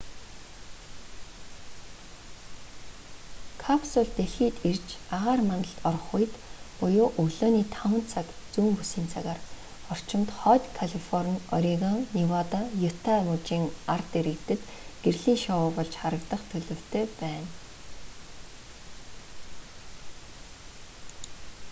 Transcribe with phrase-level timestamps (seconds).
[3.63, 6.33] капсул дэлхийд ирж агаар мандалд орох үед
[6.79, 9.39] буюу өглөөний 5 цаг зүүн бүсийн цагаар
[9.93, 14.61] орчимд хойд калифорни орегон невада юта мужийн ард иргэдэд
[15.03, 17.47] гэрлийн шоу болж харагдах төлөвтэй байна